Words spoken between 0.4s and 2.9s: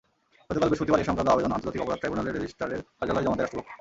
গতকাল বৃহস্পতিবার এ-সংক্রান্ত আবেদন আন্তর্জাতিক অপরাধ ট্রাইব্যুনালের রেজিস্ট্রারের